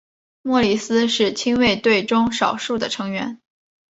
[0.41, 3.39] 莫里斯是亲卫队中少数的成员。